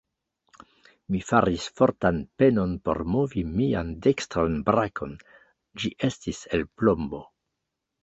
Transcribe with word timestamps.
Mi 1.15 1.19
faris 1.27 1.65
fortan 1.81 2.17
penon 2.43 2.73
por 2.89 3.03
movi 3.17 3.45
mian 3.61 3.95
dekstran 4.09 4.59
brakon: 4.73 5.17
ĝi 5.81 5.97
estis 6.13 6.45
el 6.61 6.71
plombo. 6.81 7.27